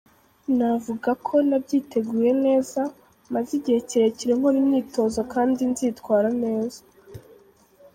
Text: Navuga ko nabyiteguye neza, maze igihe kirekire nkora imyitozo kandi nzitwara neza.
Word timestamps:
Navuga 0.57 1.09
ko 1.25 1.33
nabyiteguye 1.49 2.31
neza, 2.45 2.81
maze 3.33 3.49
igihe 3.59 3.79
kirekire 3.89 4.31
nkora 4.37 4.57
imyitozo 4.63 5.19
kandi 5.33 5.61
nzitwara 5.71 6.29
neza. 6.43 6.79